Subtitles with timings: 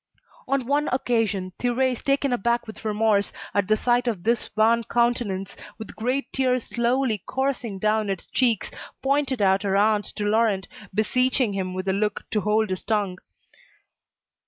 [0.47, 5.55] On one occasion, Thérèse, taken aback with remorse, at the sight of this wan countenance,
[5.77, 8.71] with great tears slowly coursing down its cheeks,
[9.03, 13.19] pointed out her aunt to Laurent, beseeching him with a look to hold his tongue.